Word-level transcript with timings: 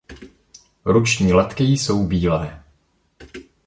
Ruční 0.85 1.33
letky 1.33 1.63
jsou 1.63 2.07
bílé. 2.07 2.63